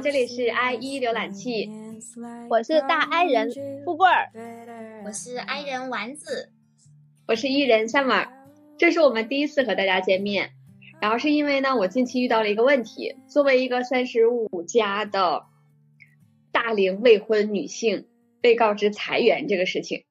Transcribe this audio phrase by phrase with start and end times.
[0.00, 1.68] 这里是 i 一浏览器，
[2.48, 3.50] 我是大 I 人
[3.84, 4.30] 富贵儿，
[5.04, 6.52] 我是 I 人丸子，
[7.26, 8.28] 我是 E 人 summer，
[8.78, 10.52] 这是我们第一次和大家见面。
[11.00, 15.46] 然后是因为呢，我近期遇到了一个问题，作为一个三十五加的
[16.52, 18.06] 大龄未婚女性，
[18.40, 20.04] 被告知裁员这个事情，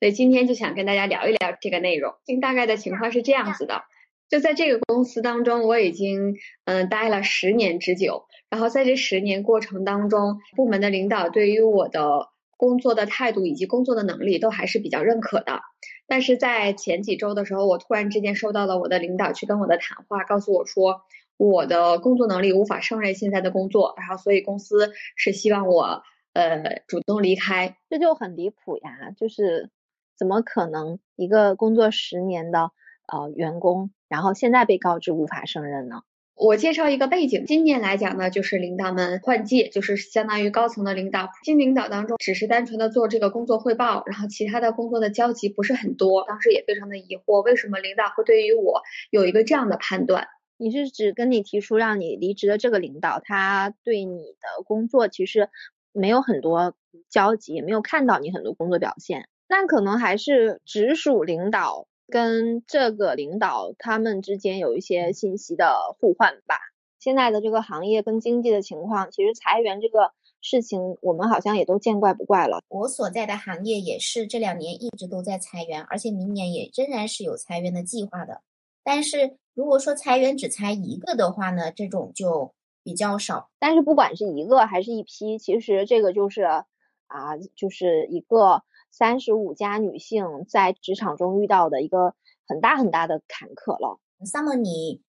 [0.00, 2.14] 所以今天就想跟大家聊一聊这个内容。
[2.40, 3.82] 大概的情况是这样子的，
[4.30, 15.62] 就在这个公司当中，我已经嗯待了十年之久，然后在这十年过程当中，部门的领导对于我的工作的态度以及工作的能力都还是比较认可的。
[16.06, 21.00] 但是在前几周的时候，我突然之间收到了我的领导去跟我的谈话，告诉我说
[21.38, 26.02] 我的工作能力无法胜任现在的工作，然后所以公司是希望我
[26.34, 29.12] 呃主动离开，这就很离谱呀！
[29.16, 29.70] 就是
[30.18, 32.70] 怎么可能一个工作十年的
[33.10, 36.02] 呃员工，然后现在被告知无法胜任呢？
[36.34, 46.24] 我介绍一个背景，今年来讲呢，就是领导们换届，就是相当于高层的领导，新领导当中只是单纯的做这个工作汇报，然后其他的工作的交集不是很多。
[46.26, 50.26] 当时也非常的疑惑，为什么领导会对于我有一个这样的判断？
[50.56, 55.48] 你是指跟你提出让你离职的这个领导，他对你的工作其实
[55.92, 56.74] 没有很多
[57.08, 61.86] 交集，也没有看到你很多工作表现，但可能还是直属领导。
[62.12, 66.56] 跟这个领导他们之间有一些信息的互换吧。
[66.98, 72.60] 现在的这个行业跟经济的情况，其实裁员这个事情，我们好像也都见怪不怪了。
[72.68, 78.42] 我所在的行业也是这两年一直都在裁员，而且明年也仍然是有裁员的计划的。
[78.84, 82.52] 但是如果说裁员只裁一个的话呢，这种就
[82.84, 83.48] 比较少。
[83.58, 88.62] 但是不管是一个还是一批，其实这个就是啊，就是一个。
[88.92, 92.14] 三十五加女性在职场中遇到的一个
[92.46, 93.98] 很大很大的坎坷了。
[94.24, 95.00] Summer，你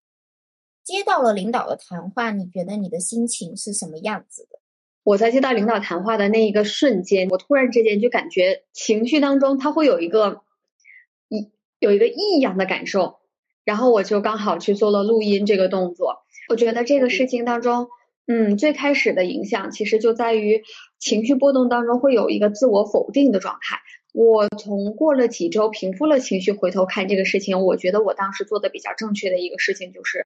[0.83, 4.59] 接到了领导的谈话，你觉得你的心情是什么样子的？
[5.03, 10.43] 我在接到领导谈话的那一个瞬间，我突然之间就感觉情绪当中他会有一个
[11.27, 13.19] 异有一个异样的感受，
[13.65, 16.23] 然后我就刚好去做了录音这个动作。
[16.49, 17.89] 我觉得这个事情当中。
[18.25, 20.63] 嗯，最开始的影响其实就在于
[20.97, 23.79] 情绪波动当中会有一个自我否定的状态。
[24.13, 30.23] 我从过了几周平复了情绪，回头看这个事情，我觉得我当时做的比较正确的一个事情就是，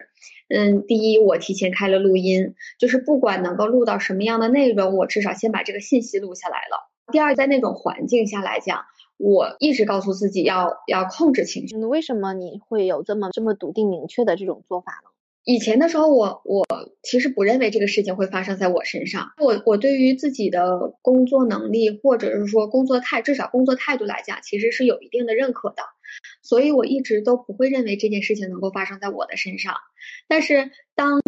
[0.49, 6.91] 嗯，第一，我提前开了录音，就是不管能够录到什么样的内容，我至少先把这个信息录下来了。
[7.13, 8.83] 第二，在那种环境下来讲，
[9.17, 11.77] 我一直告诉自己要要控制情绪。
[11.77, 15.09] 为什么你会有这么这么笃定明确的这种做法呢？
[15.49, 16.65] 以前的时候，我我
[17.03, 19.29] 其实不认为这个事情会发生在我身上。
[19.41, 25.83] 我我对于自己的工作能力，或者是说工作态，至少工作态度来讲，其实是有一定的认可的。
[26.41, 29.75] 所以我一直都不会认为这件事情能够发生在我的身上。
[30.27, 31.21] 但是当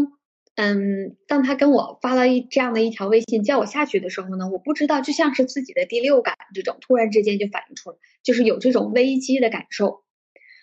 [0.56, 10.04] 嗯，当他跟我发了一这样的一条微信叫我下去的时候呢，我不知道就像是自己的第六感这种，突然之间就反映出来，就是有这种危机的感受。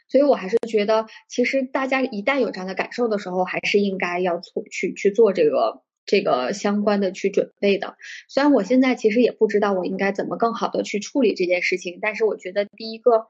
[0.09, 7.97] 所以，我还是觉得，其实大家一旦有这样的感受的时候，还是应该要做去去做这个这个相关的去准备的。
[8.29, 13.27] 虽然我现在其实也不知道我应该怎么更好的去处理这件事情，但是我觉得第一个，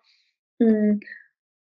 [0.58, 1.00] 嗯，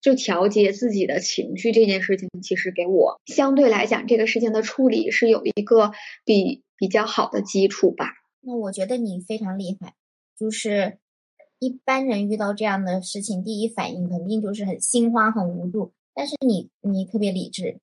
[0.02, 5.92] 就调节自己的情绪这件事情，其实给我相对来讲，这个事情的处理是有一个
[6.26, 8.08] 比比较好的基础吧。
[8.42, 9.94] 那我觉得你非常厉害，
[10.40, 10.98] 就是。
[11.64, 15.94] 一般人遇到这样的事情，第一反应肯定就是很心慌、很无助。
[16.14, 17.80] 但是你，你特别理智。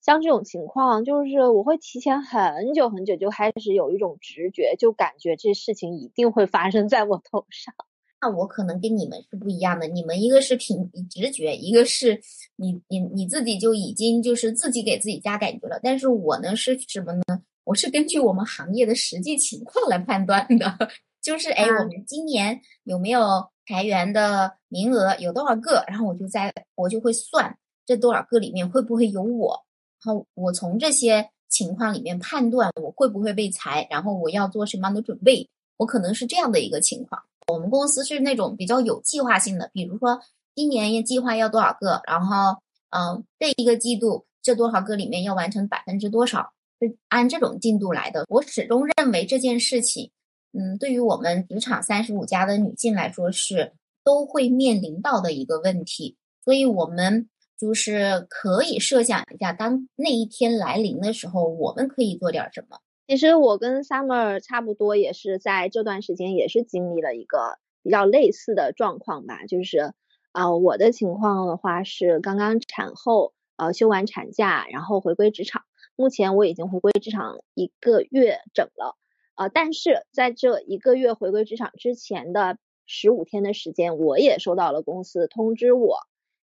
[0.00, 7.74] 像这种情况，就是我会提前很久很久就开始有一种直觉，就感觉这事情一定会发生在我头上。
[8.22, 12.20] 那我可能跟你们是不一样的，你们一个是凭直觉，一个是
[12.54, 15.80] 你你你自己就已经就是自己给自己加感觉了。
[15.82, 17.42] 但是我呢是什么呢？
[17.64, 20.78] 我是根据我们行业的实际情况来判断的。
[21.24, 25.16] 就是哎，我们今年有没有裁员的名额？
[25.18, 25.82] 有多少个？
[25.88, 27.56] 然后我就在，我就会算
[27.86, 29.64] 这多少个里面会不会有我。
[30.04, 35.48] 然后我从这些情况里面判断我会不会被裁，然后我要做什么样的准备。
[35.78, 37.22] 我可能是这样的一个情况。
[37.48, 40.20] 我们公司是那种比较有计划性的，比如说
[40.54, 42.58] 今年要计划要多少个，然后
[42.90, 48.26] 嗯，这一个季度这多少个里面要完成百分之多少，是按这种进度来的。
[48.28, 50.10] 我始终认为这件事情。
[50.56, 53.72] 嗯，对于我们职场三十五加的女性来说，是
[54.04, 57.28] 都会面临到的一个问题，所以我们
[57.58, 62.78] 就是可以设想一下，当那一天来临的时候，我们可以做点什么。
[63.06, 69.92] 其实我跟 Summer 差不多，也是在这段时间也是经历了一个比较类似的状况吧，就是
[70.32, 75.62] 啊，我的情况的话是刚刚产后，呃休完产假，然后回归职场。
[75.96, 78.96] 目前我已经回归职场一个月整了，
[79.36, 85.98] 呃，但是在这一个月回归职场之前的十五天的时间，我也收到了公司通知我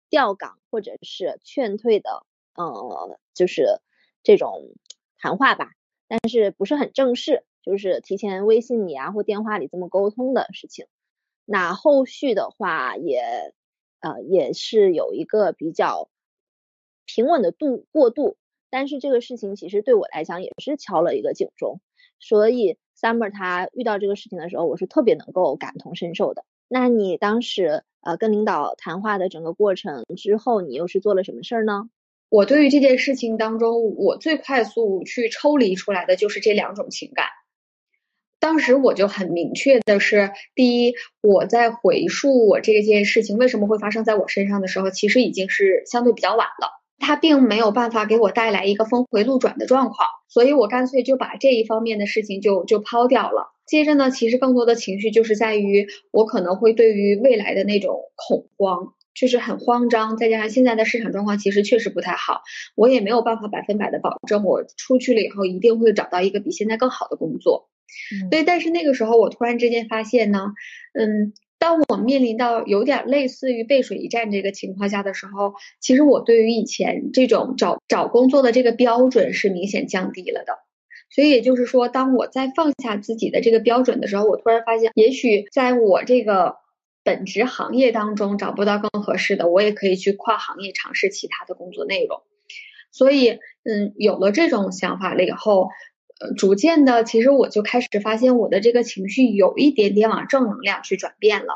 [0.09, 3.79] 调岗或者是劝退的，呃，就是
[4.23, 4.73] 这种
[5.17, 5.71] 谈话吧，
[6.07, 10.85] 但是不是很正式，就是提前微信里啊或电话里这么沟通的事情。
[11.45, 13.53] 那后续的话也，
[13.99, 16.09] 呃，也是有一个比较
[17.05, 18.37] 平稳的度过渡。
[18.69, 21.81] 但是这个事情其实对我来讲也是敲了一个警钟，
[22.21, 26.45] 所以 Summer 他遇到这个事情的时候，我是特别能够感同身受的。
[26.69, 31.89] 那你当时呃跟领导谈话的整个过程之后，你又是做了什么事儿呢？
[32.29, 37.25] 我对于这件事情当中，我最快速去抽离出来的就是这两种情感。
[38.39, 46.80] 当时我就很明确的是，第一，我在回述我这件事情为什么会发生在我身上的时候，其实已经是相对比较晚了。
[47.01, 53.51] 他并没有办法给我带来一个峰回路转的状况，所以我干脆就把这一方面的事情就就抛掉了。
[53.65, 62.41] 接着呢，其实更多的情绪就是在于我可能会对于未来的那种恐慌，就是很慌张，再加上现在的市场状况其实确实不太好，
[62.75, 67.69] 我也没有办法百分百的保证我出去了以后一定会找到一个比现在更好的工作。
[68.29, 70.53] 所以，但是那个时候我突然之间发现呢，
[70.93, 71.33] 嗯。
[71.61, 80.53] 当我面临到有点类似于背水一战这个情况下的时候，其实我对于以前这种找找工作的这个标准是明显降低了的。
[81.11, 86.55] 所以也就是说，当我在放下自己的这个标准的时候，我突然发现，也许在我这个
[87.03, 92.23] 本职行业当中找不到更合适的，我也可以去跨行业尝试其他的工作内容。
[92.91, 95.69] 所以，嗯，有了这种想法了以后。
[96.37, 101.55] 逐渐的，其实我就开始发现我的这个情绪有一点点往正能量去转变了，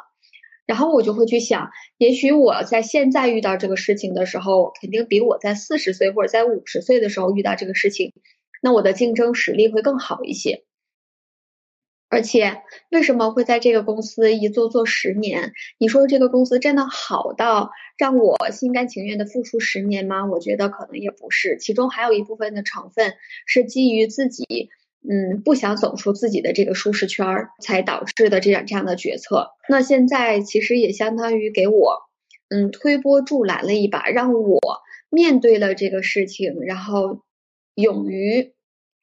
[0.66, 8.14] 然后我就会去想，也许我在现在遇到这个事情的时候，肯定比我在四十岁或者在五十岁的时候遇到这个事情，
[8.62, 10.64] 那我的竞争实力会更好一些。
[12.16, 15.52] 而且为什么会在这个公司一做做十年？
[15.78, 20.26] 你说这个公司真的好到让我心甘情愿的付出十年吗？
[20.26, 23.16] 我觉得可能也不是，其中还有一部分的成分
[23.46, 24.70] 是基于自己，
[25.06, 29.50] 嗯，不想走出自己的这个舒适圈儿才导致的这样这样的决策。
[29.68, 31.98] 那现在其实也相当于给我，
[32.48, 34.62] 嗯，推波助澜了一把，让我
[35.10, 37.20] 面对了这个事情，然后
[37.74, 38.54] 勇于。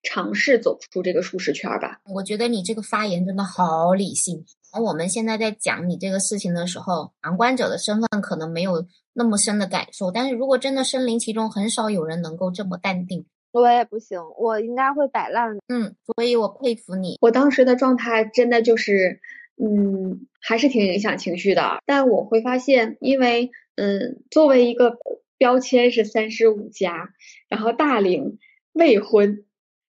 [0.03, 2.01] 尝试走出这个舒适圈吧。
[2.13, 4.45] 我觉得你这个发言真的好理性。
[4.75, 10.11] 而我们现在在讲你这个事情的时候，旁观者的身份可能没有那么深的感受。
[10.11, 13.27] 但是如果真的身临其中，很少有人能够这么淡定。
[13.53, 15.59] 我也不行，我应该会摆烂。
[15.69, 17.19] 嗯，所以我佩服你。
[17.21, 19.21] 我当时的状态真的就是，
[19.63, 21.83] 嗯，还是挺影响情绪的。
[21.85, 24.97] 但我会发现，因为，嗯，作为一个
[25.37, 27.11] 标签是三十五加，
[27.51, 28.39] 然后大龄
[28.73, 29.45] 未婚。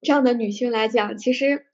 [0.07, 1.67] 这样的女性来讲，其实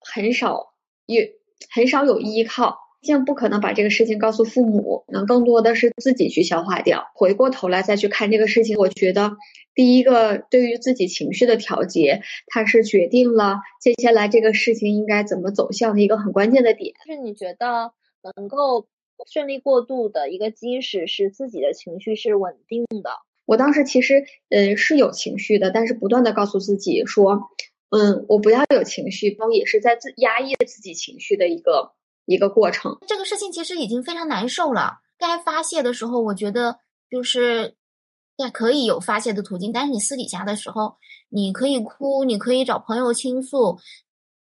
[0.00, 0.74] 很少
[1.06, 1.34] 也
[1.70, 7.04] 很少有依靠，竟不可能把这个事情告诉父母，能更多的是自己去消化掉。
[7.14, 9.36] 回过头来再去看这个事情，我觉得
[9.76, 16.94] 第一个对于自己情绪的调节，它是决定了接下来这个事情应该怎么走向的一个很关键的点。
[17.06, 17.92] 就是你觉得
[18.36, 18.88] 能够
[19.30, 23.10] 顺利过渡的一个基石是自己的情绪是稳定的。
[23.46, 27.48] 我当时其实呃是有情绪的，但是不断的告诉自己说，
[27.90, 31.92] 嗯，我不要有情绪，包也是在自压抑自己情绪的一个
[32.26, 32.98] 一个过程。
[33.06, 36.78] 这个事情其实已经非常难受了，该发泄的时候，我觉得
[37.10, 37.74] 就是
[38.36, 40.96] 对可以有发泄的途径，但是你私底下的时候，
[41.30, 43.78] 你可以哭，你可以找朋友倾诉，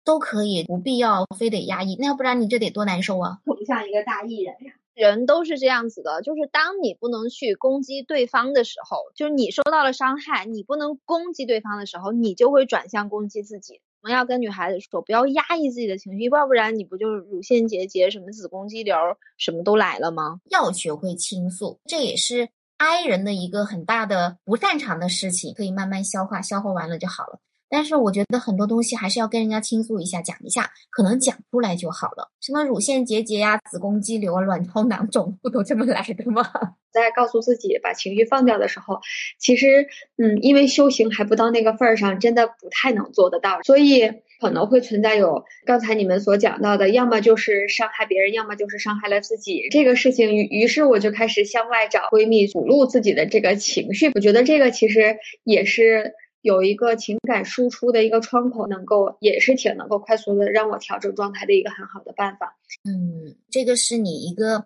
[0.06, 3.39] 都可以，不必要非得压抑，那要不然你这得多难受啊！
[3.46, 4.74] 可不像一个大艺人呀。
[4.96, 13.82] 人都是这样子的，就是当你不能去攻击对方的时候，就是你受到了伤害，你不能攻击对方的时候，你就会转向攻击自己。
[14.02, 18.96] 我们要跟女孩子说，不要压抑自己的情绪，要不然你不就是乳腺结节、什么子宫肌瘤
[19.38, 20.40] 什么都来了吗？
[20.50, 22.48] 要学会倾诉，这也是
[22.78, 27.40] I 人的一个很大的不擅长的事情，可以慢慢消化，消化完了就好了。
[27.75, 32.32] 但是我觉得很多东西还是要跟人家倾诉一下，讲一下，可能讲出来就好了。
[32.39, 36.41] 什么乳腺结节呀、子宫肌瘤啊、卵巢囊肿，不都这么来的吗？
[36.94, 39.01] 在告诉自己把情绪放掉的时候，
[39.38, 50.34] 其实，嗯，因为修行还不到那个份儿上，真的不太能做得到，所以可能会存在有刚才你们所讲到的，要么就是伤害别人，要么就是伤害了自己这个事情。
[50.34, 54.12] 于于是我就开始向外找闺蜜吐露自己的这个情绪。
[54.15, 56.13] 我觉得这个其实也是。
[56.46, 62.56] 有一个情感输出的一个窗口，能够也是挺能够快速的让我调整状态的一个很好的办法。
[62.88, 64.64] 嗯，这个是你一个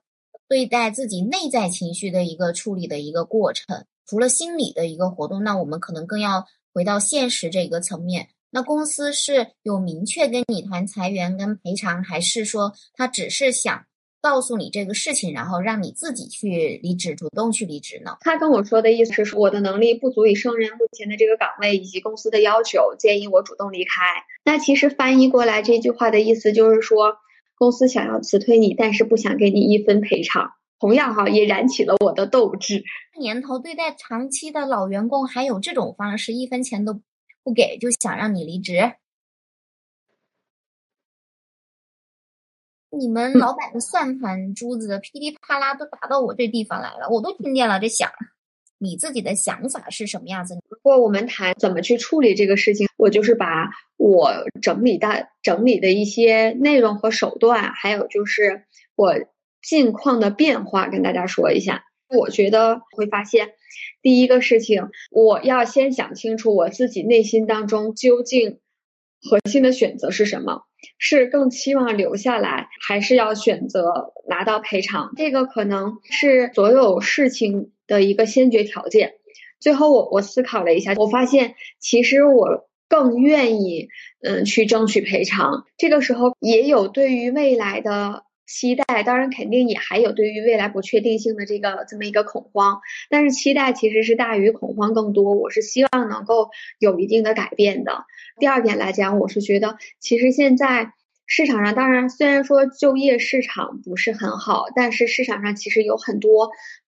[0.50, 3.86] 对待自己内在情绪的一个处理的一个过程。
[4.05, 8.27] 除了心理的一个活动，那我们可能更要回到现实这个层面。
[8.50, 13.86] 那公司是有明确跟你谈裁员跟赔偿，还是说他只是想
[14.21, 18.17] 告诉你这个事情，然后让你自己去离职，主动去离职呢？
[18.21, 24.01] 他跟我说的意思是说，我的能力不足以胜任目前的这个岗位，以及公司的要求，建议我主动离开。
[24.43, 27.17] 那其实翻译过来这句话的意思就是说，
[27.57, 30.51] 公司想要辞退你，但是不想给你一分赔偿。
[30.79, 32.83] 同样哈，也燃起了我的斗志。
[33.19, 36.93] 年头对待长期的老员工还有这种方式，一分钱都
[37.43, 38.93] 不给就想让你离职，
[42.98, 47.79] 你们老板的算盘珠子噼里啪啦都打到我这地方来了，我都听见了。
[47.79, 48.10] 这响，
[48.77, 50.55] 你自己的想法是什么样子？
[50.69, 54.31] 如果我们谈怎么去处理这个事情，我就是把我
[54.62, 58.65] 整理的整理的一些内容和手段，还有就是
[58.96, 59.15] 我。
[59.62, 63.50] 近况的变化跟大家说一下，我觉得会发现，
[64.01, 68.62] 第一个事情，我要先想清楚我自己内心当中究竟
[69.22, 70.63] 核心的选择是什么，
[70.98, 75.12] 是更期望留下来，还是要选择拿到赔偿？
[75.15, 79.13] 这个可能是所有事情的一个先决条件。
[79.59, 83.89] 最后，我我思考了一下，我发现其实我更愿意
[84.21, 85.65] 嗯去争取赔偿。
[85.77, 88.24] 这个时候也有对于未来的。
[88.49, 95.35] 期待当然肯定也还有对于未来不确定性的这个这么一个恐慌，但是期待其实是大于恐慌更多。
[95.35, 98.05] 我是希望能够有一定的改变的。
[98.39, 100.93] 第二点来讲，我是觉得其实现在
[101.27, 106.49] 市场上，当然虽然说就业市场不是很好，但是市场上其实有很多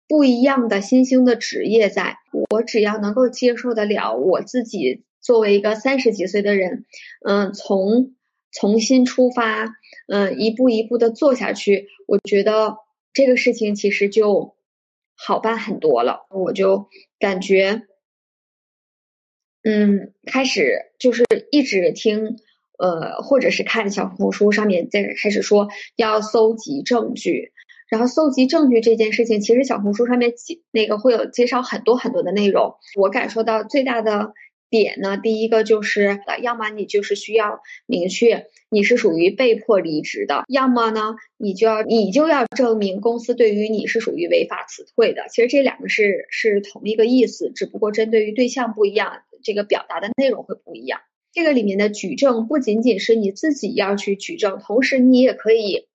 [0.08, 2.18] 不一样的新兴的职业，在
[2.52, 6.86] 我只要能够接受得了，我自己作为一个三十几岁的人，
[7.26, 8.14] 嗯，从。
[8.52, 9.76] 重新出发，
[10.08, 12.78] 嗯，一步一步的做下去，我觉得
[13.14, 14.56] 这个事情其实就
[15.16, 16.26] 好办很多了。
[16.30, 16.88] 我就
[17.20, 17.84] 感觉，
[19.64, 22.38] 嗯，开始就是一直听，
[22.80, 27.52] 呃，或者是看小红书上面在开始说要搜集证据，
[27.90, 30.34] 然后搜集证据这件事情，其实小红书上面
[30.72, 32.76] 那个会有介绍很多很多的内容。
[32.96, 34.34] 我感受到最大的。
[34.70, 35.18] 点呢？
[35.18, 45.24] 第一个就是，要么你就是需要明确你是属于被迫离职的，要么呢，你就要你就要证明公司对于你是属于违法辞退的。
[45.30, 51.00] 其实这两个是是同一个意思，只不过针对于对象不一样，这个表达的内容会不一样。
[51.32, 55.88] 这个里面的举证不仅仅是你自己要去举证，同时你也可以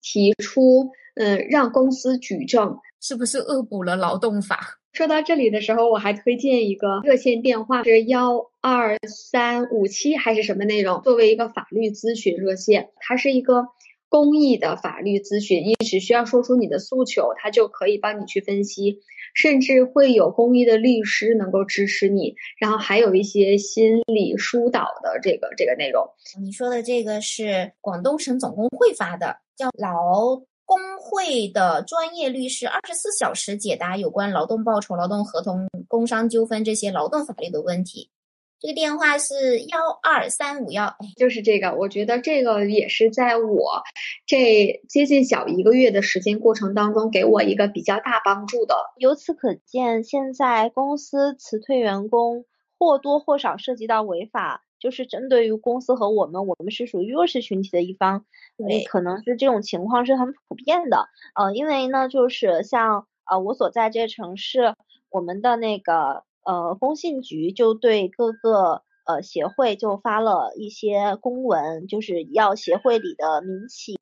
[0.00, 4.78] 提出，嗯，让公司举证，是不是恶补了劳动法？
[4.96, 11.02] 说到这里的时候，我还推荐一个热线电话，是幺二三五七还是什么内容？
[11.02, 13.66] 作为一个法律咨询热线，它是一个
[14.08, 19.00] 公益的法律咨询，你只需要说出你的诉求，它就可以帮你去分析，
[19.34, 26.08] 甚至会有公益的律师能够支持你，然后还有一些心理疏导的这个这个内容。
[26.42, 30.40] 你说的这个是广东省总工会发的，叫劳。
[30.66, 38.10] 工会的专业律师，二十四小时解答有关劳动报酬、劳动合同、工伤纠纷这些劳动法律的问题。
[38.58, 41.74] 这个电话是幺二三五幺，就是这个。
[41.74, 43.82] 我觉得这个也是在我
[44.26, 48.74] 这接近小一个月的时间过程当中，给我一个比较大帮助的。
[48.96, 52.44] 由此可见，现在公司辞退员工
[52.78, 54.64] 或多或少涉及到违法。
[54.86, 58.24] 就是针对于公司和我们，我们是属于弱势群体的一方，
[58.56, 61.08] 对，可能是这种情况是很普遍的。
[61.34, 64.76] 呃，因为呢，就是像呃我所在这个城市，
[65.10, 73.98] 我们的那个呃工信局就对各个呃协会就发了一些公文，就是要协会里的民企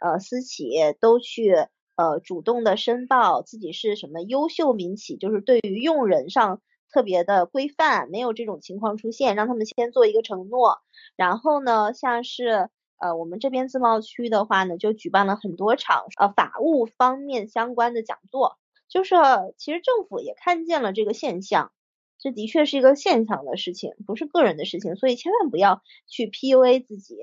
[0.00, 0.68] 呃私企
[1.00, 1.54] 都去
[1.96, 6.60] 呃主动的申报自己是什么优秀民企，就是对于用人上。
[6.92, 10.80] 特别的规范，没有这种情况出现，让他们先做一个承诺。
[11.16, 12.68] 然后呢，像是
[12.98, 18.58] 呃我们这边自贸区的话呢，就举办了很多场呃法务方面相关的讲座。
[18.88, 19.14] 就是
[19.56, 21.72] 其实政府也看见了这个现象，
[22.18, 27.16] 这的确是一个现象的事情，不是个人的事情，所以千万不要去 PUA 自己，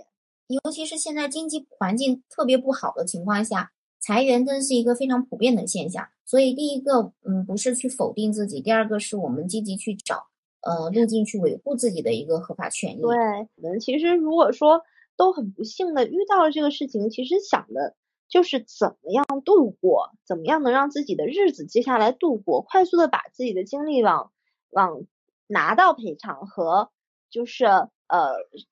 [0.47, 3.71] 尤其是现在经济环境特别不好的情况下。
[3.99, 10.27] 裁员真是一个非常普遍的现象，所以第一个，嗯，不是去否定自己；第二个，是我们积极去找，
[10.61, 13.01] 呃，路径去维护自己的一个合法权益。
[13.01, 13.15] 对，
[13.55, 14.83] 我们其实如果说
[15.15, 17.95] 都很不幸的遇到了这个事情，其实想的
[18.29, 24.31] 就是怎么样度过，怎么样能让自己的日子接下来度过，快速的把自己的精力往
[24.69, 25.05] 往
[25.47, 26.91] 拿到赔偿和
[27.31, 27.89] 就是呃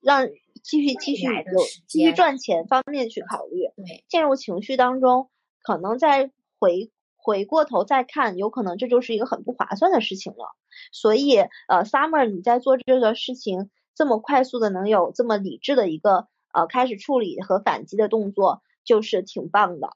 [0.02, 0.30] 让。
[0.64, 5.30] 继续继续有继续赚钱方面去考虑，对，陷入情绪当中，
[5.62, 6.90] 可能在回
[7.26, 10.56] 回过头再看，有可能这就是一个很不划算的事情了。
[10.92, 19.90] 所以，呃，Summer，你在做这个事情这么快速的，能有这么理智的一个呃开始处理和反击的动作，就是挺棒的，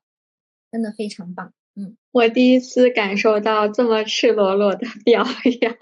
[0.71, 1.53] 真的非常棒。
[1.79, 5.23] 嗯，我第一次感受到这么赤裸裸的 表
[5.61, 5.75] 扬。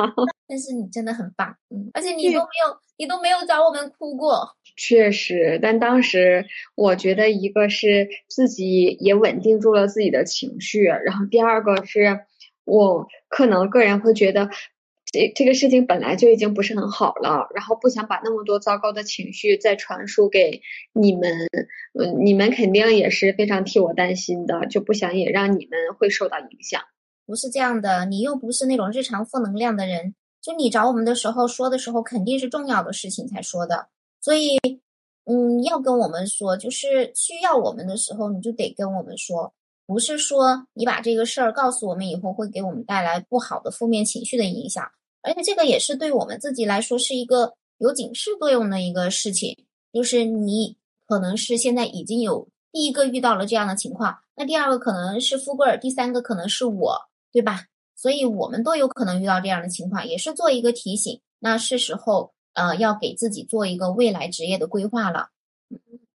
[0.48, 4.56] 但是你真的很棒，嗯，而且你都没有，你都没有找我们哭过。
[4.76, 12.20] 确实，但当时我觉得，一个是自己也稳定住了自己的情绪，然后第二个是
[12.64, 14.50] 我可能个人会觉得。
[15.12, 20.62] 这这个事情本来就已经不是很好了，然后不想把那么多糟糕的情绪再传输给
[20.94, 21.32] 你们，
[21.98, 26.82] 嗯，你们肯定也是非常替我担心的，就不想也让你们会受到影响。
[27.26, 33.88] 不是这样的，你又不是那种日常负能量的人，就你找我们的时候说的时候，肯定是重要的事情才说的，
[34.22, 34.58] 所以，
[35.26, 39.54] 嗯，要跟我们说，就是需要我们的时候，你就得跟我们说，
[39.86, 44.84] 不是说你把这个事儿告诉我们以后，会给我们带来不好的负面情绪的影响。
[45.22, 56.98] 而且这个也是对我们自己来说是一个有警示作用的一个事情，就是你可能是现在已经有第一个遇到了这样的情况，那第二个可能是富贵儿，第三个可能是我，
[57.32, 57.66] 对吧？
[57.96, 61.20] 所以我们都有可能遇到这样的情况，也是做一个提醒。
[61.40, 65.30] 那是时候呃要给自己做一个未来职业的规划了，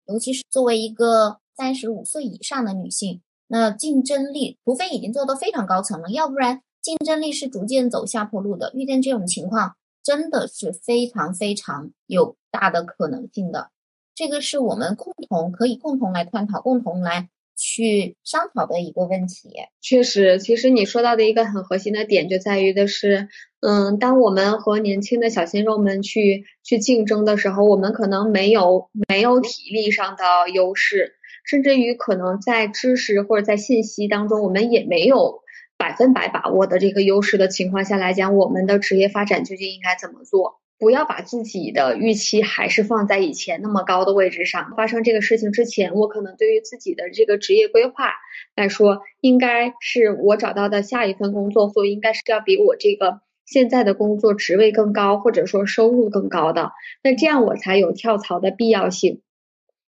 [0.07, 6.61] 尤其是作为一个三十五岁以上的女性，那竞争力除非已经做到非常高层了，要不然。
[6.81, 13.69] 竞争力是逐渐走下坡路的，遇见这种情况真的是非常非常有大的可能性的。
[14.15, 19.51] 这个是我们共同可以共同来探讨、共同来去商讨的一个问题。
[19.79, 23.29] 确实，其实你说到的一个很核心的点就在于的是，
[23.61, 31.13] 嗯，当我们和年轻的小鲜肉们去去竞争的时候，我们可能没有没有体力上的优势，
[31.45, 35.41] 甚至于可能在知识或者在信息当中，我们也没有。
[35.81, 40.61] 百分百把握的这个优势的情况下来讲，我们的职业发展究竟应该怎么做？
[40.77, 44.73] 不要把自己的预期还是放在以前那么高的位置上。
[44.77, 48.11] 发生这个事情之前，我可能对于自己的这个职业规划
[48.55, 56.71] 来说，应该是我找到的下一份工作，所以应该是要比我这个现在的工作职位更高，或者说收入更高的。
[57.03, 59.21] 那这样我才有跳槽的必要性。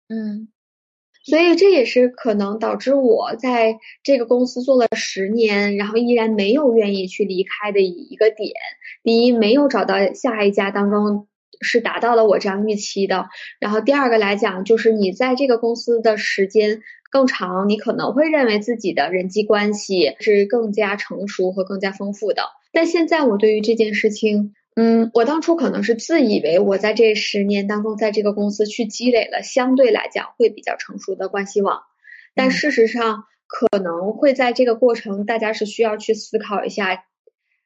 [0.10, 0.48] 嗯。
[1.24, 8.52] 所以这也是可能导致我在这个公司做了十年，然后依然没有愿意去离开的一个点。
[9.04, 11.28] 第一，没有找到下一家当中
[11.62, 13.30] 是达到了我这样预期的。
[13.60, 22.44] 然后第二个来讲，就是你在这个公司的时间更长，你可能会认为自己的人际关系是更加成熟和更加丰富的。
[22.72, 24.54] 但现在我对于这件事情。
[24.76, 31.82] 嗯，我当初可能是自以为我在这十年当中，在这个公司去积累了相对来讲会比较成熟的关系网，
[32.34, 37.06] 但事实上可能会在这个过程，大家是需要去思考一下，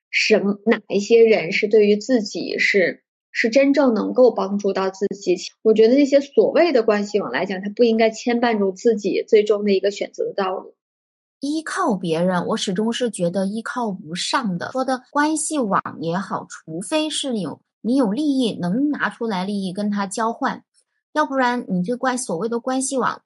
[0.09, 5.37] 什哪一些人是对于自己是是真正能够帮助到自己。
[5.63, 10.76] 我觉得那些所谓的关系网来讲，它不应该牵绊住自己最终的一个选择的道路。
[11.39, 14.71] 依靠别人，我始终是觉得依靠不上的。
[14.71, 20.63] 说的关系网也好，除非是有你有利益能拿出来利益跟他交换，
[21.13, 23.21] 要不然你这关所谓的关系网，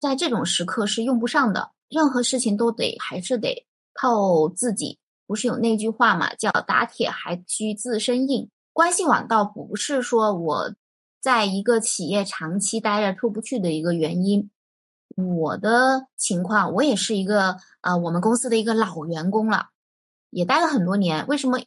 [0.00, 1.70] 在这种时刻是用不上的。
[1.88, 4.98] 任何事情都得还是得靠自己。
[5.26, 8.48] 不是有那句话嘛，叫打铁还需自身硬。
[8.72, 10.74] 关系网倒不是说我
[11.20, 14.50] 在一个企业长期待着出不去的一个原因。
[15.16, 19.70] 我的情况，我也是一个呃，我们公司的一个老员工了，
[20.30, 21.26] 也待了很多年。
[21.26, 21.58] 为什么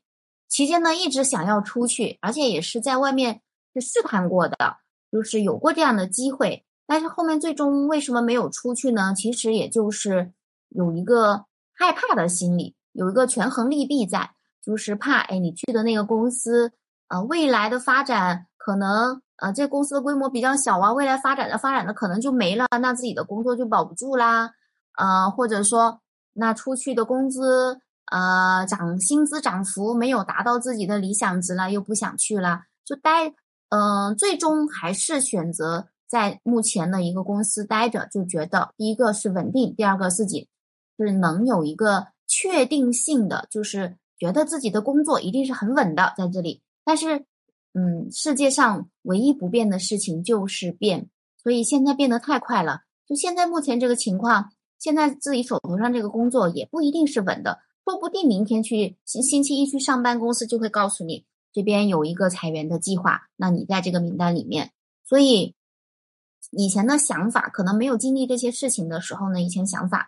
[0.48, 3.42] 期间呢一直想要出去，而且也是在外面
[3.74, 4.78] 是试探过的，
[5.12, 9.14] 就是有过这样的机会，但是后面最终为什么没有出去呢？
[9.16, 10.32] 其实也就是
[10.70, 14.32] 有一个害怕的心理，有一个权衡利弊在，
[14.62, 16.72] 就是怕哎，你去的那个公司
[17.08, 19.20] 呃，未来的发展可能。
[19.42, 24.52] 呃，这公司的规模比较小啊，未来发展的发展的可能就没了，那自己的工作就保不住啦。
[24.98, 26.02] 呃，或者说，
[26.34, 27.80] 那出去的工资，
[28.12, 33.34] 呃，涨薪资涨幅没有达到自己的理想值了，又不想去了，就待，
[33.70, 40.50] 嗯，最终还是选择在目前的一个公司待着，就觉得第一个是稳定，第二个自己
[40.98, 47.26] 是能有一个确定性的，就是觉得自己的工作一定是很稳的在这里，但是。
[47.74, 52.82] 嗯，世界上唯一不变的事情就是变，所以现在变得太快了。
[53.08, 64.72] 就现在目前这个情况，现在自己手头上这个工作也不一定是稳的，说不定明天去星星期一去上班，公司就会告诉你这边有一个裁员的计划，那你在这个名单里面。
[65.06, 65.56] 所以
[66.52, 70.08] 以前的想法可能没有经历这些事情的时候呢，以前想法，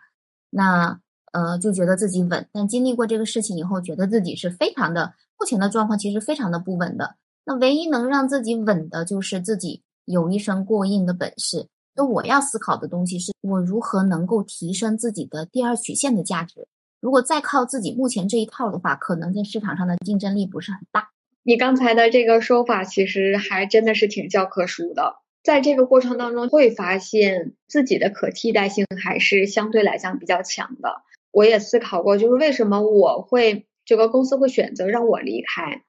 [0.50, 1.00] 那
[1.32, 7.16] 呃，就觉得自己稳，但经历过这个事情以后，觉得自己是非常的，目前的状况其实非常的不稳的。
[7.60, 11.68] 唯一能让自己稳的，就是自己有一身过硬的本事。
[11.96, 16.68] 那我要思考的东西是，我如何能够提升自己的第二曲线的价值。
[17.02, 21.10] 如果再靠自己目前这一套的话，可能在市场上的竞争力不是很大。
[21.44, 25.16] 你刚才的这个说法，其实还真的是挺教科书的。
[25.44, 31.02] 在这个过程当中，会发现自己的可替代性还是相对来讲比较强的。
[31.32, 35.82] 我也思考过，就是为什么我会这个公司会选择让我离开，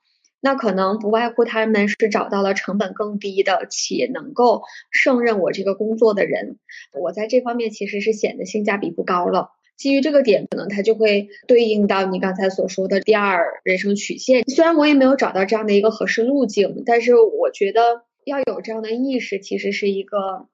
[0.44, 6.59] 那可能不外乎他们是找到了成本更低的且能够胜任我这个工作的人。
[6.92, 9.52] 我在这方面其实是显得性价比不高了。
[9.76, 14.42] 基于这个点，可能它就会对应到你刚才所说的第二人生曲线。
[14.48, 20.48] 虽然我也没有找到这样的一个合适路径，但是我觉得要有这样的意识，其实是一个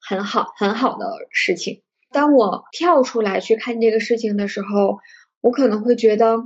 [0.00, 1.80] 很好很好的事情。
[2.12, 4.98] 当我跳出来去看这个事情的时候，
[5.40, 6.36] 我可能会觉得，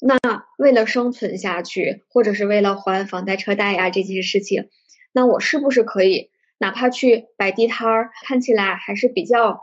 [0.00, 0.18] 那
[0.58, 4.68] 为了生存下去，或者是为了还房贷车贷呀这些事情，
[5.12, 9.60] 那我是不是可以哪怕去摆地摊儿，看起来还是比较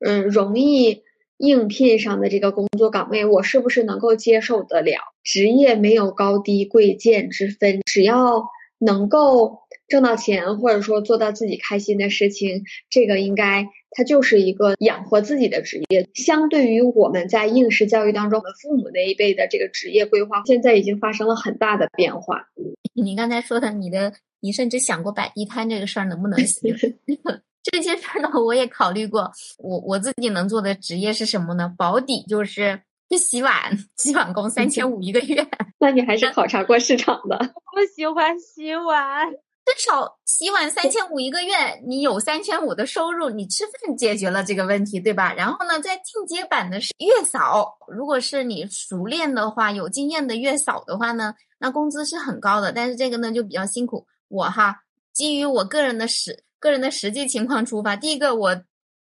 [0.00, 1.02] 嗯容易
[1.38, 5.00] 应聘上的这个工作岗位，我是不是能够接受得了？
[5.22, 8.44] 职业没有高低贵贱之分，只要
[8.78, 9.60] 能够
[9.94, 13.68] 挣到钱，或者说做到自己开心的事情，这个应该。
[13.96, 22.48] 它就是一个养活自己的职业，相对于我们在应试教育当中，我们父母那一辈的这个职业规划，现在已经发生了很大的变化。
[22.92, 26.74] 你刚才说的，你的，你甚至想过摆地摊这个事儿能不能行？
[27.62, 29.30] 这些事儿呢，我也考虑过。
[29.58, 31.72] 我我自己能做的职业是什么呢？
[31.78, 32.80] 保底就是
[33.16, 35.46] 洗碗，洗碗工三千五一个月。
[35.78, 37.38] 那你还是考察过市场的。
[37.38, 39.32] 不喜欢洗碗。
[39.64, 45.32] 至少洗碗三千五一个月，你有三千五的收入，你吃饭解决了这个问题，对吧？
[45.32, 54.06] 然后呢，在进阶版的是月嫂，如果是你熟练的话，有经验的月嫂的话呢，那工资是很高的，但是这个呢就比较辛苦。
[54.28, 54.82] 我哈，
[55.14, 58.62] 基于我个人的实个人的实际情况出发，第一个我，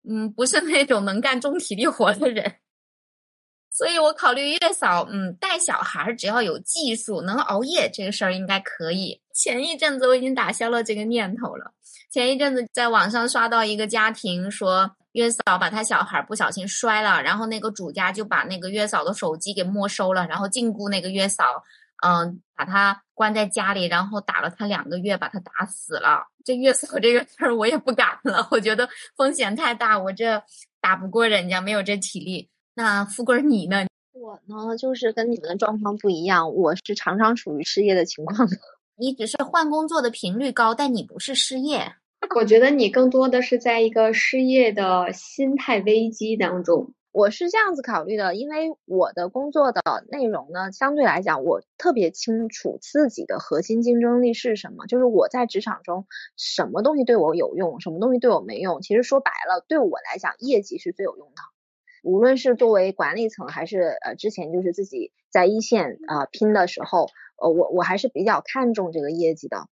[0.07, 2.57] 嗯，不是那种能干重体力活的人。
[3.71, 9.19] 所以我考虑月嫂，嗯，带小孩只要有技术，能熬夜这个事儿应该可以。
[9.33, 11.73] 前一阵子我已经打消了这个念头了。
[12.11, 21.63] 前一阵子在网上刷到一个家庭说，月嫂把他小孩不小心摔了，然后那个主家就把那个月嫂的手机给没收了，然后禁锢那个月嫂，
[22.05, 26.27] 嗯，把他关在家里，然后打了他两个月，把他打死了。
[26.45, 30.43] 这月嫂这个事儿我也不敢了，我觉得风险太大，我这
[30.79, 32.49] 打不过人家，没有这体力。
[32.75, 33.85] 那富贵你呢？
[34.11, 38.55] 我呢，就是跟你们的状况不一样，我是常常处于失业的情况的。
[39.03, 41.95] 你只是换工作的频率高，但你不是失业。
[42.37, 46.93] 我觉得你更多的是在一个失业的心态危机当中。
[47.11, 54.87] 我是这样子考虑的，因为我的工作的内容呢，相对来讲，我特别清楚自己的核心竞争力是什么。
[54.87, 58.81] 就是我在职场中，什么东西对我有用，什么东西对我没用。
[58.81, 61.41] 其实说白了，对我来讲，业绩是最有用的。
[62.03, 69.67] 无论是作为管理层，还是呃之前就是自己在一线啊拼的时候，呃我我还是比较看重这个业绩的。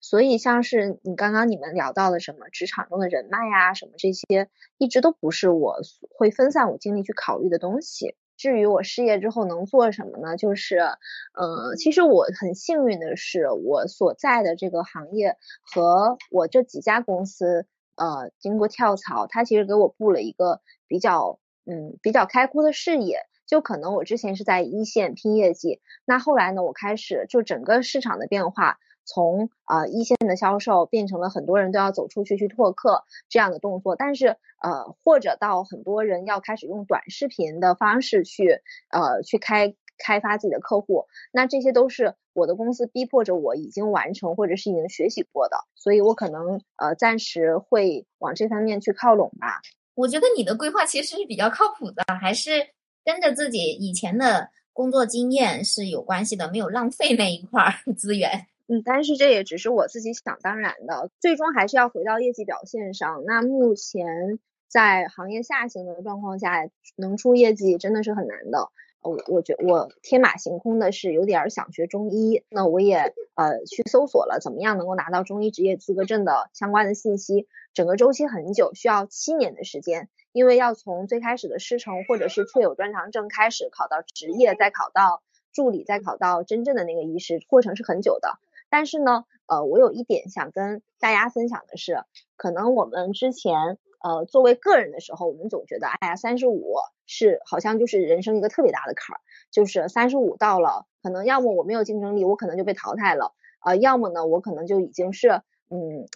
[0.00, 5.76] 所以像是你刚刚你们聊到的什么职场中的人脉呀，什么这些，一直都不是我
[6.10, 8.16] 会分散我精力去考虑的东西。
[8.36, 10.36] 至于我失业之后能做什么呢？
[10.36, 21.38] 就是，呃，其实我很幸运的是，我所在的这个行业和我这几家公司，呃，经过跳槽，它其实给我布了一个比较。
[21.70, 49.60] 嗯，比较开阔的视野，就可能我之前是在一线拼业绩，那后来呢，我开始就整个市场的变化，从啊一线的销售变成了很多人都要走出去去拓客这样的动作，但是呃或者到很多人要开始用短视频的方式去呃去开开发自己的客户，那这些都是我的公司逼迫着我已经完成或者是已经学习过的，所以我可能呃暂时会往这方面去靠拢吧。
[49.98, 52.64] 我觉得你的规划其实是比较靠谱的，还是
[53.04, 58.46] 跟着自己以前的工作经验是有关系的，没有浪费那一块资源。
[58.68, 63.24] 嗯，但是这也只是我自己想当然的，最终还是要回到业绩表现上。
[63.26, 68.68] 那目前在行业下行的状况下，能出业绩真的是很难的。
[69.00, 88.38] 我我觉我天马行空的是有点想学中医，那我也呃去搜索了怎么样能够拿到中医职业资格证的相关的信息，整个周期很久，需要七年的时间，因为要从最开始的师承或者是确有专长证开始考到执业，再考到助理，再考到真正的那个医师，过程是很久的。
[88.68, 92.02] 但是呢，呃，我有一点想跟大家分享的是，
[92.36, 96.74] 可能我们之前呃，作为个人的时候，我们总觉得，哎呀，三十五
[97.08, 106.06] 是好像就是人生一个特别大的坎儿，就是三十五到了，可能要么我没有竞争力，我可能就被淘汰了，啊，要么呢，我可能就已经是，嗯，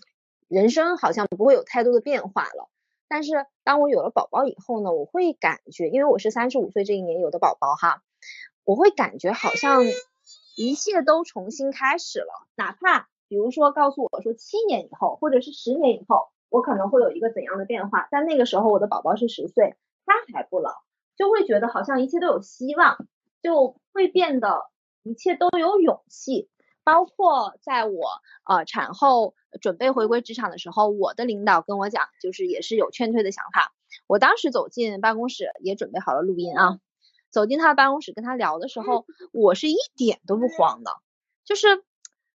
[0.47, 2.69] 人生好像不会有太多的变化了。
[3.09, 8.03] 但是当我有了宝宝以后呢，我会感觉，因为我是三十五岁这一年有的宝宝哈，
[8.65, 9.83] 我会感觉好像
[10.57, 16.29] 一切都重新开始了，哪怕比如说告诉我说七年以后，或者是十年以后。
[16.53, 18.09] 我可能会有一个怎样的变化？
[18.11, 19.75] 但那个时候我的宝宝是十岁，
[20.05, 20.73] 他还不老，
[21.17, 22.97] 就会觉得好像一切都有希望，
[23.43, 24.65] 就会变得
[25.03, 26.49] 一切都有勇气。
[26.85, 33.73] 包括在我呃产后准备回归职场的时候，我的领导跟我讲，就是也是有劝退的想法。
[34.07, 36.79] 我当时走进办公室，也准备好了录音啊，
[37.31, 40.91] 走进他的办公室跟他聊的时候，我是一点都不慌的，
[41.45, 41.83] 就是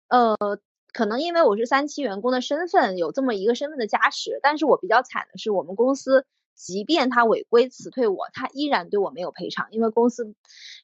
[0.08, 0.60] 呃。
[0.92, 6.24] 可能因为我是三期员工的身份，有这么一个身份的加持，但是我比较惨的是，我们公司
[6.56, 10.34] 即便他违规辞退我，他依然对我没有赔偿，因为公司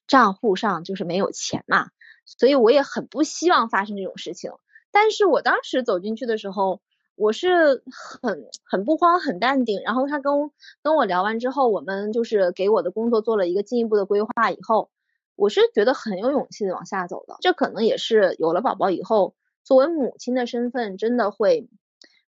[0.06, 1.88] 账户上就是没有钱嘛，
[2.24, 4.52] 所以我也很不希望发生这种事情。
[4.92, 6.80] 但是我当时走进去的时候，
[7.16, 7.82] 我是
[8.20, 9.80] 很很不慌，很淡定。
[9.82, 10.50] 然后他跟
[10.82, 14.90] 跟我聊完之后，我们就是给我的工作做了一个进一步的规划以后，
[15.35, 17.38] 我是觉得很有勇气的往下走的。
[17.40, 19.35] 这可能也是有了宝宝以后。
[19.64, 21.68] 作为母亲的身份，真的会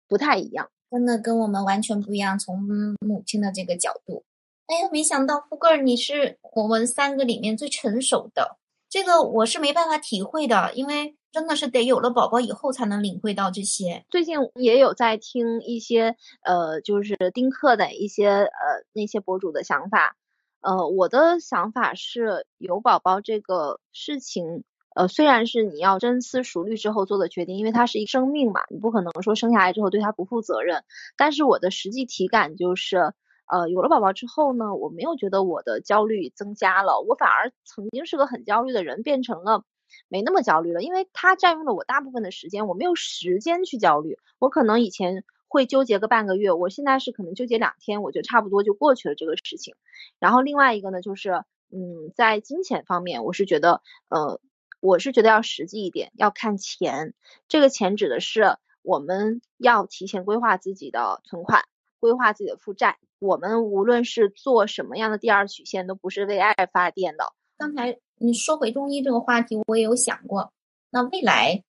[0.09, 2.39] 不太一样，真的跟我们完全不一样。
[2.39, 2.63] 从
[3.01, 4.23] 母亲的这个角度，
[4.67, 8.59] 哎呀，没想到富贵儿你是我们三个里面最成熟的，
[8.91, 14.05] 这个我是没办法体会的，因为真的是得有了宝宝以后才能领会到这些。
[14.11, 20.15] 最近也有在听一些呃，就是丁克的一些呃那些博主的想法，
[20.61, 24.63] 呃，我的想法是有宝宝这个事情。
[24.95, 30.85] 呃，虽然是你要深思熟虑之后做的决定，因为它是一生命嘛，你不可能说生下来之后对它不负责任。
[31.17, 33.15] 但是我的实际体感就是，
[33.51, 39.65] 呃，有了宝宝之后呢，我没有觉得我的焦虑增加了，我反而曾经是个很焦虑的人，变成了
[40.09, 44.19] 没那么焦虑了，因为它占用了我大部分的时间，我没有时间去焦虑。
[44.39, 49.75] 我可能以前会纠结个半个月，我现在是可能纠结两天，我就差不多就过去了这个事情。
[50.19, 54.39] 然后另外一个呢，就是，嗯，在金钱方面，我是觉得，呃。
[54.83, 57.15] 我是觉得要实际一点，要看钱。
[57.47, 61.63] 这个钱指的是我们要提前规划自己的存款，
[62.01, 62.99] 规划自己的负债。
[63.21, 67.33] 我们无论是做什么样的第二曲线，都不是为爱发电的。
[67.57, 70.53] 刚才你说回中医这个话题，我也有想过。
[70.91, 71.63] 那未来，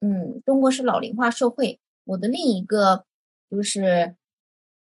[0.00, 3.04] 嗯，中国是老龄化社会，我的另一个
[3.48, 4.16] 就是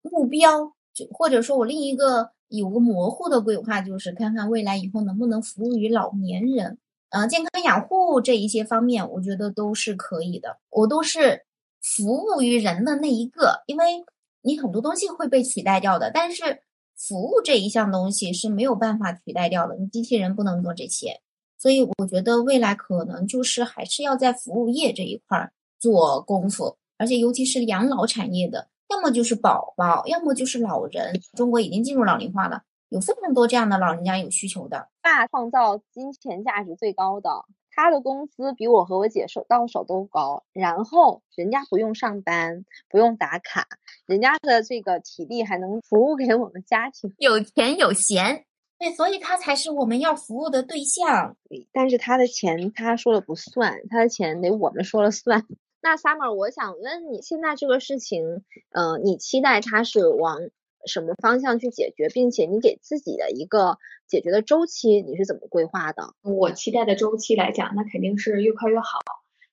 [0.04, 6.78] 目标，就或者说我另一个有个模糊的规划，就是看看未来以后能不能服务于老年人。
[7.14, 10.58] 呃，健康养护这一些方面，我觉得都是可以的。
[10.72, 11.46] 我都是
[11.80, 14.04] 服务于人的那一个，因为
[14.42, 16.64] 你很多东西会被取代掉的，但是
[16.98, 19.76] 服务这一项东西是没有办法取代掉的。
[19.76, 21.22] 你机器人不能做这些，
[21.60, 31.22] 所以我觉得未来可能就是还是要在服务业这一块做功夫，而且尤其是养老产业的，要么就是宝宝，要么就是老人。
[31.38, 32.64] 中国已经进入老龄化了。
[32.94, 43.66] 有非常多这样的老人家有需求的，爸创造金钱价值最高的，他的工资比我和我姐手到手都高，然后人家不用上班，不用打卡，
[44.06, 48.46] 人家的这个体力还能服务给我们家庭，有钱有闲，
[48.78, 51.36] 对，所以他才是我们要服务的对象。
[51.72, 55.44] 但是他的钱他说了不算，他的钱得我们说了算。
[55.82, 60.38] 那 Summer，我想问你，现在这个事情，呃，你期待他是往？
[60.86, 66.14] 什么方向去解决，并且你给自己的一个解决的周期，你是怎么规划的？
[66.22, 69.00] 我期待的周期来讲，那肯定是越快越好。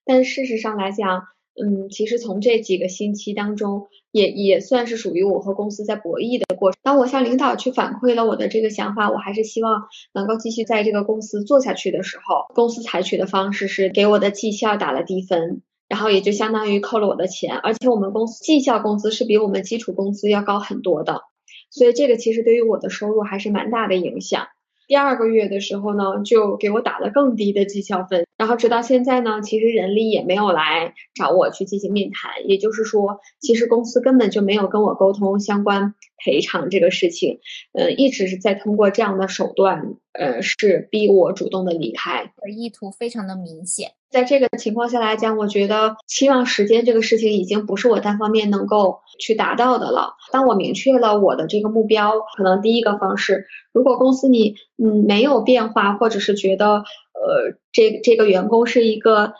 [0.04, 1.24] 但事实上来讲，
[1.60, 6.78] 嗯，其实从这几个星期当中，也也算是属于我和公司在博弈的过程。
[6.82, 15.62] 当我向领导去反馈了我的这个想法，我还是希望能够继续在这个公司做下去的时候，公司采取的方式是给我的绩效打了低分。
[15.90, 21.22] 然后也就相当于扣了我的钱，而且我们公司绩效工资是比我们基础工资要高很多的，
[21.68, 24.46] 所以这个其实对于我的收入还是蛮大的影响。
[24.86, 37.40] 第二个月的时候呢，就给我打了更低的绩效分，然后直到现在呢，其实人力也没有来找我去进行面谈，也就是说，其实公司根本就没有跟我沟通相关赔偿这个事情，
[37.72, 43.92] 呃，一直是在通过这样的手段，呃，是逼我主动的离开，意图非常的明显。
[44.10, 50.14] 在这个情况下来讲，我觉得期望时间这个事情已经不是我单方面能够去达到的了。
[50.32, 56.78] 当我明确了我的这个目标，可能第一个方式，如果公司你嗯没有变化，或者是觉得
[57.12, 59.34] 呃这这个员工是一个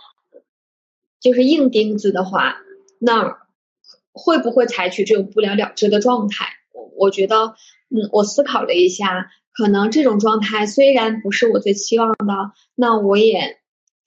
[1.21, 2.57] 就是硬钉子的话，
[3.01, 3.39] 那
[4.13, 6.47] 会不会采取这种不了了之的状态？
[6.73, 7.55] 我我觉得，
[7.89, 13.59] 嗯，我思考了一下，可能这种状态虽然不是我最期望的，那我也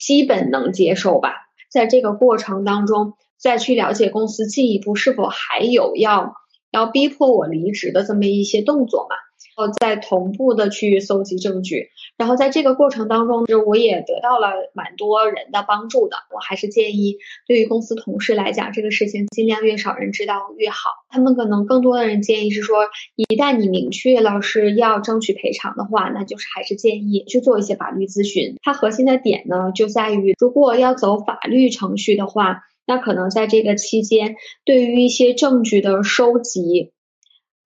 [0.06, 1.34] 基本能接受吧。
[1.72, 6.34] 在这个过程当中，再去了解公司进一步是否还有要
[6.72, 9.16] 要逼迫我离职的这么一些动作嘛。
[9.56, 16.18] 然后再同步的去搜集证据，然后在这个过程当中，就我也得到了蛮多人的帮助的。
[16.34, 20.90] 我还是建议，对于公司同事来讲，这个事情尽量越少人知道越好。
[21.10, 22.78] 他们可能更多的人建议是说，
[23.16, 28.56] 一旦你明确了是要争取赔偿的话，那就是还是建议去做一些法律咨询。
[28.64, 36.92] 它核心的点呢，就在于如果要走法律程序的话，那可能在这个期间，对于一些证据的收集。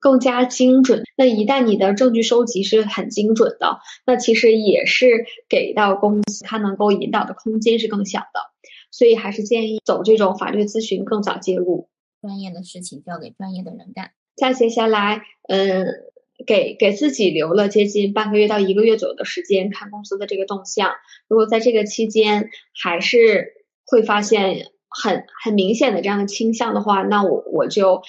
[0.07, 1.03] 更加精准。
[1.17, 8.39] 那一旦你的证据收集是很精准的，那其实也是给到公司它能够引导的空间是更小的。
[8.89, 11.89] 所以还是建议走这种法律咨询，更早介入。
[12.21, 14.11] 专业的事情交给专业的人干。
[14.37, 15.85] 再接下来，嗯，
[16.45, 20.91] 给给自己留了接近半个月到一个月左右的时间，看公司的这个动向。
[21.27, 22.47] 如果在这个期间
[22.81, 28.03] 还是会发现很很明显的这样的倾向的话，那我我就。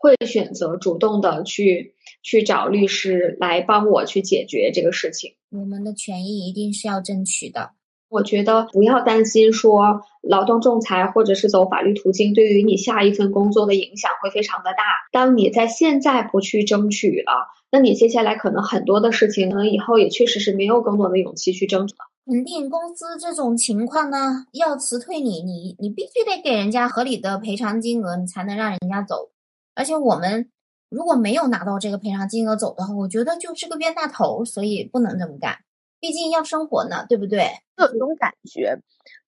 [0.00, 5.34] 会选择主动的去去找律师来帮我去解决这个事情。
[5.50, 7.72] 我们的权益一定是要争取的。
[8.08, 14.82] 我觉得不要担心说劳动仲裁或者是走法律途径对于你下一份工作的影响会非常的大。
[15.12, 21.98] 当你在现在不去争取了，那你接下来可能很多的事情，可能以后也确实是没有更多的勇气去争取了。
[22.24, 29.30] 肯定公司这种情况呢，要辞退你，你你必须得给人家合理的赔偿金额，你才能让人家走。
[29.74, 30.50] 而且我们
[30.88, 35.58] 如果没有拿到这个赔偿金额走的话，我觉得就是个冤大头，所以不能这么干。
[36.00, 37.50] 毕竟要生活呢，对不对？
[37.76, 38.78] 有这种感觉，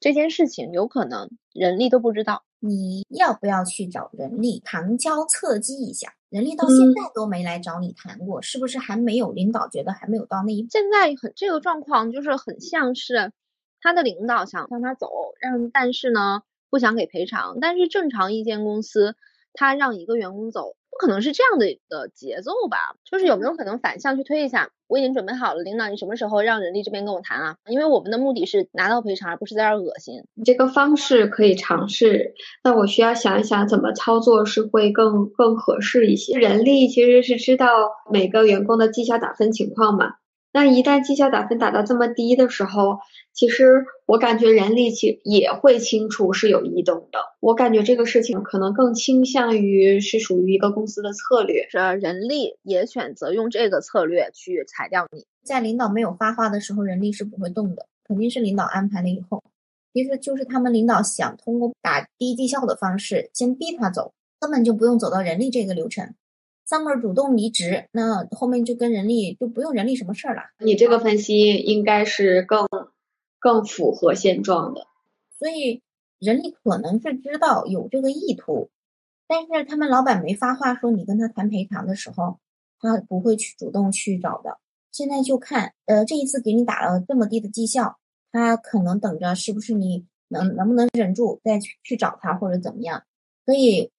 [0.00, 2.44] 这件事情有可能人力都不知道。
[2.60, 6.14] 你要不要去找人力旁敲侧击一下？
[6.30, 10.68] 人力到现在都没来找你谈过，是不是还没有领导觉得还没有到那一步？
[10.70, 13.32] 现在很这个状况就是很像是
[13.80, 15.08] 他的领导想让他走，
[15.40, 19.14] 让但是呢不想给赔偿，但是正常一间公司。
[19.54, 22.96] 他让一个员工走，不可能是这样的的节奏吧？
[23.04, 24.70] 就是有没有可能反向去推一下？
[24.88, 27.56] 我已经准备好了，领导，你什么时候让人力这边跟我谈啊？
[27.66, 30.22] 因为我们的目的是拿到赔偿，而不是在这儿恶心。
[30.34, 36.38] 你这个方式可以尝试，那我需要想一想怎么操作是会更更合适一些。
[36.38, 37.66] 人力其实是知道
[38.10, 40.16] 每个员工的绩效打分情况嘛。
[40.52, 42.98] 那一旦绩效打分打到这么低的时候，
[43.32, 47.18] 其实我感觉人力其也会清楚是有异动的。
[47.40, 55.24] 我感觉这个事情可能更倾向于是属于一个公司的策略，是人力也选择用这个策略去裁掉你。
[55.42, 59.42] 在领导没有发话的时候，人力是不会动的，肯定是领导安排了以后，
[59.94, 66.14] 其实就是他们领导想通过打低绩效的方式先逼他走，根本就不用走到人力这个流程。
[66.72, 70.40] Summer 主动离职，那后面就跟人力就不用人力什么事儿了。
[70.58, 72.66] 你这个分析应该是更
[73.38, 74.86] 更符合现状的。
[75.38, 75.82] 所以
[76.18, 78.70] 人力可能是知道有这个意图，
[79.28, 82.38] 但是他们老板没发话说你跟他谈赔偿的时候，
[82.80, 84.56] 他不会去主动去找的。
[84.92, 87.98] 现在就看，呃，这一次给你打了这么低的绩效，
[88.30, 93.02] 他可能等着是不是你能能不能忍住再去去找他或者怎么样。
[93.44, 93.90] 所以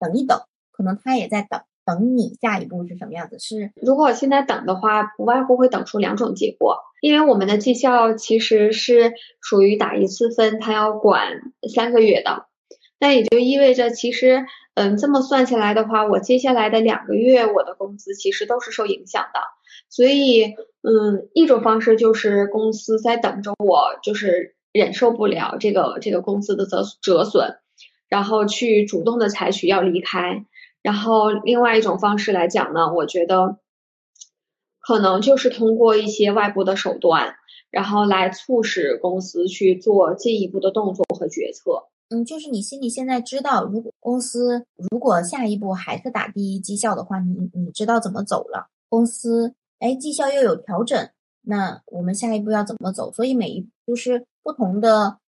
[0.00, 1.62] 等一等，可能他也在等。
[1.86, 3.38] 等你下一步是什么样子？
[3.38, 6.80] 是如果我现在等的话，不外乎会等出两种结果。
[7.00, 12.46] 因为我们的绩效其实是属于打一次分，它要管三个月的，
[12.98, 19.40] 那也就意味着，其实，嗯，这么算下来的话，我接下来的两个月我的工资其实都是受影响的。
[19.90, 27.58] 所以，嗯，一种方式就是公司在等着我，就是忍受不了这个这个公司的折折损，
[28.08, 30.44] 然后去主动的采取要离开。
[30.86, 33.58] 然后另外一种方式来讲呢，我觉得
[34.78, 37.34] 可能就是通过一些外部的手段，
[37.70, 41.88] 然后来促使公司去做进一步的动作和决策。
[42.10, 48.68] 嗯，就是你心里现在知道，如果公司如果下一步还是打低绩效的话，你你知道怎么走了。
[48.88, 51.10] 公司哎绩效又有调整，
[51.42, 53.12] 那我们下一步要怎么走？
[53.12, 55.18] 所以每一就是不同的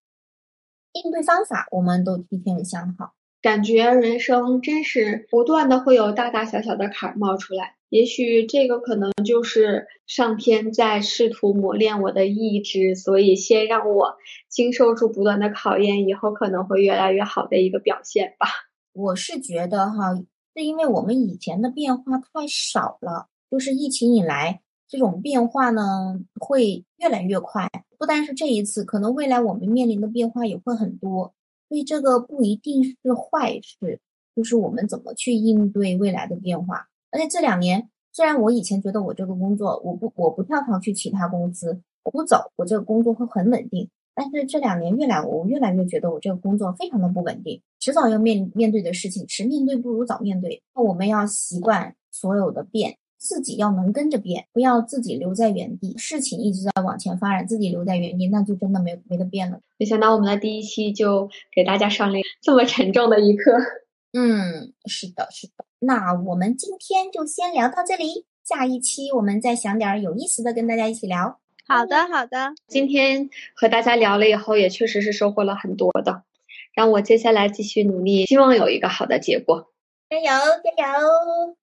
[0.93, 3.18] 应对方法，我们都提前想好。
[3.41, 14.17] 感觉人生真是不断的会有大大小小的坎冒出来，也许这个可能就是上天在试图磨练我的意志，所以先让我
[14.49, 18.49] 经受住不断的考验，以后可能会越来越好的一个表现吧。
[18.93, 20.15] 我是觉得哈，
[20.57, 31.35] 是因为我们以前的变化太少了，就是疫情以来这种变化呢会越来越快，不单是这一次，可能未来我们面临的变化也会很多。
[31.69, 34.01] 所以这个不一定是坏事，
[34.35, 36.89] 就是我们怎么去应对未来的变化。
[37.11, 43.89] 而且这两年，虽然我以前觉得我这个工作，我不我不跳槽去其他公司，我不走，我这个工作会很稳定。
[44.15, 50.63] 但是这两年越来，我越来越觉得我这个工作非常的不稳定，迟早要面面对的事情，迟面对不如早面对。
[50.75, 55.99] 那我们要习惯所有的变，自己要能跟着变，不要自己留在原地。
[55.99, 59.61] 事情一直在往前发展，自己留在原地，那就真的没没得变了。
[59.77, 63.53] 没想到我们的第一期就给大家上了这么沉重的一课。
[64.13, 65.65] 嗯，是的，是的。
[65.81, 71.39] 那我们今天就先聊到这里，下一期我们再想点有意思的跟大家一起聊。
[71.67, 72.55] 好的，好的。
[72.67, 76.23] 今天和大家聊了以后，也确实是收获了很多的，
[76.73, 79.71] 让我接下来继续努力，希望有一个好的结果。
[80.09, 80.25] 加油，
[80.77, 81.57] 加油！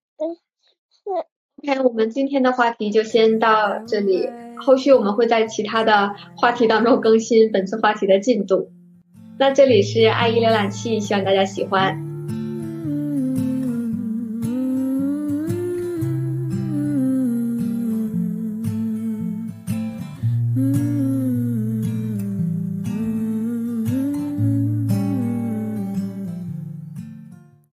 [1.62, 4.28] OK，我们今天的话题就先到这里，
[4.58, 8.70] 后续我们会在其他的话题当中更新本次话题的进度。
[9.38, 12.05] 那这里是爱一浏览器，希望大家喜欢。